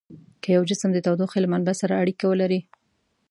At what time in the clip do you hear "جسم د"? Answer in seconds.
0.69-0.99